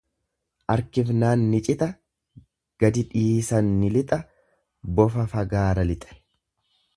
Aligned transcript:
Arkifnaan 0.75 1.43
ni 1.51 1.59
cita 1.67 1.87
gadidhiisan 2.85 3.69
ni 3.83 3.93
lixa 3.99 4.19
bofa 5.01 5.27
fagaara 5.35 5.87
lixe. 5.93 6.19